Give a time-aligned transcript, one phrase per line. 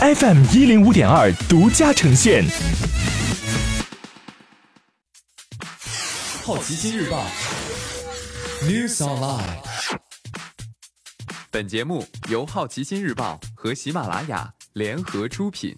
[0.00, 2.44] FM 一零五点二独家呈现。
[6.44, 7.26] 好奇心日报
[8.62, 9.56] News Online。
[11.50, 15.74] 本节目由好奇心日报和喜马拉雅联合出品。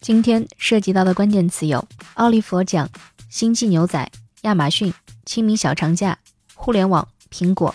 [0.00, 2.88] 今天涉及到的关键词有：奥利佛奖、
[3.28, 4.10] 星际牛仔、
[4.44, 4.90] 亚马逊、
[5.26, 6.18] 清明小长假、
[6.54, 7.74] 互联网、苹果。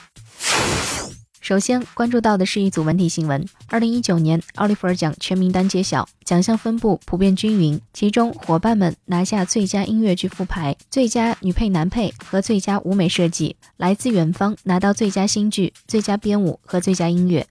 [1.47, 3.47] 首先关注到的是一组文体新闻。
[3.67, 13.55] 二零一九年奥利弗尔奖全名单揭晓，奖项分布普遍均匀，其中伙伴们拿下最佳音乐剧复排、最佳女配男配和最佳舞美设计。
[13.77, 17.47] 来自远方拿到最佳新剧、最佳编舞和最佳音乐。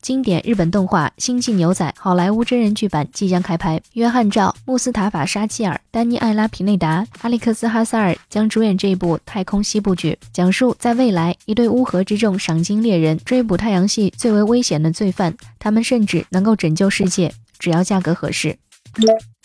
[0.00, 18.56] 经典日本动画《星际牛仔》好莱坞真人剧版即将开拍，约翰·赵、穆斯塔法·沙基尔、丹尼·艾拉·皮内达、阿历克斯·哈萨尔将主演这部太空西部剧，讲述在未来一对乌合之众赏金猎人追捕太阳系最为危险的罪犯，他们甚至能够拯救世界，只要价格合适。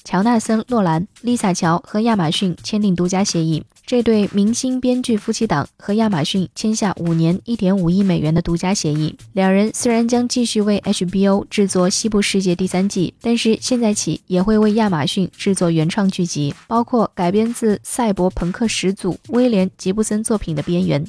[0.04, 3.64] 乔纳森·洛兰、丽萨·乔和亚马逊签订独家协议。
[3.86, 9.16] 这对明星编剧夫妻档和亚马逊签下五年一点五亿美元的独家协议。
[9.34, 21.06] 两人虽然将继续为 HBO 制作《西部世界》第三季，但是现在起也会为亚马逊制作原创剧集，包括改编自赛博朋克始祖威廉·吉布森作品的《边缘》。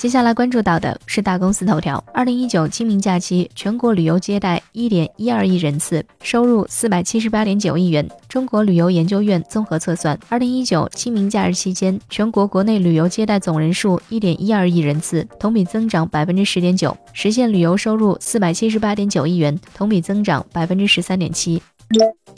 [0.00, 8.08] 接下来关注到的是大公司头条：二零一九清明假期，全国旅游接待一点一二亿人次，收入四百七十八点九亿元。
[8.26, 21.62] 中国旅游研究院综合测算，二零一九清明假日期间，全国国内旅游接待总人数一点一二亿人次，同比增长百分之十点九，实现旅游收入四百七十八点九亿元，同比增长百分之十三点七。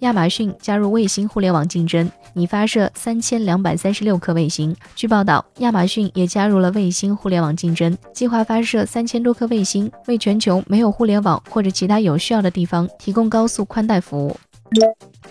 [0.01, 4.75] 亚马逊加入卫星互联网竞争，拟发射三千两百三十六颗卫星。
[4.97, 14.35] 据报道，亚马逊也加入了卫星互联网竞争，计划发射三千多颗卫星，为全球没有互联网或者其他有需要的地方提供高速宽带服务。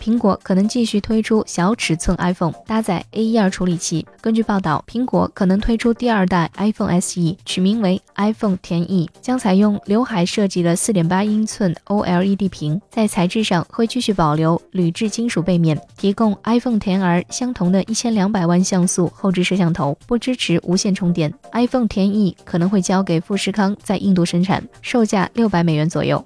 [0.02, 4.03] 苹果可能继续推出小尺寸 iPhone，搭载 A12 处理器。
[4.19, 21.31] 根据报道，苹果可能推出第二代 iPhone SE，取名为 iPhone 10e，将采用刘海设计的4.8英寸 OLED 屏，在材质上会继续保留铝制金属背面，提供 iPhone 10R 相同的一千两百万像素后置摄像头，不支持无线充电。
[21.52, 26.26] iPhone 10e 可能会交给富士康在印度生产，售价六百美元左右。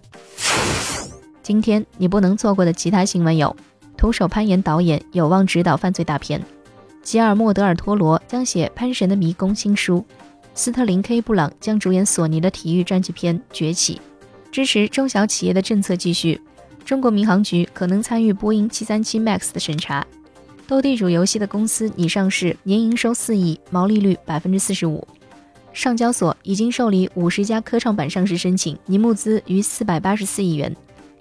[1.46, 3.56] 今天你不能错过的其他新闻有：
[3.96, 6.40] 徒手攀岩导演有望执导犯罪大片；
[7.04, 10.04] 吉尔莫·德尔·托罗将写《潘神的迷宫》新书；
[10.56, 13.94] 斯特林 ·K· 布朗将主演索尼的体育传记片《崛起》；
[14.52, 16.36] 支持中小企业的政策继续；
[16.84, 20.04] 中国民航局可能参与波音737 MAX 的审查；
[20.66, 25.00] 斗地主游戏的公司拟上市，年营收四亿，毛利率百分之四十五；
[25.74, 30.76] 上交所已经受理五十家科创板上市申请，拟募资逾四百八十四亿元。